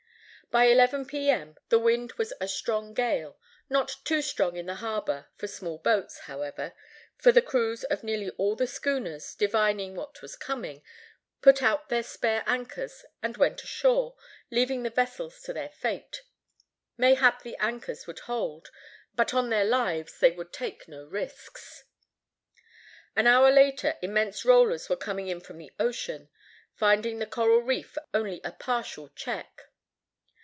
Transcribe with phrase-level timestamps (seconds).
[0.51, 1.55] By 11 P.M.
[1.69, 6.19] the wind was a strong gale: not too strong in the harbor for small boats,
[6.25, 6.73] however;
[7.17, 10.83] for the crews of nearly all the schooners, divining what was coming,
[11.41, 14.17] put out their spare anchors and went ashore,
[14.49, 16.23] leaving the vessels to their fate.
[16.97, 18.71] Mayhap the anchors would hold;
[19.15, 21.85] but on their lives they would take no risks.
[23.15, 26.27] An hour later immense rollers were coming in from the ocean,
[26.75, 29.69] finding the coral reef only a partial check.